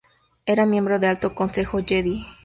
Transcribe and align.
Era 0.47 0.65
miembro 0.65 0.97
del 0.97 1.11
Alto 1.11 1.35
Consejo 1.35 1.77
Jedi. 1.85 2.25